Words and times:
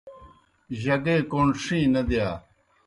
جگے 0.83 1.15
کوْݨ 1.31 1.47
ݜِیں 1.61 1.87
نہ 1.93 2.01
دِیا۔ 2.09 2.29